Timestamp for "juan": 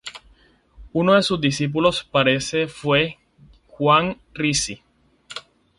3.67-4.17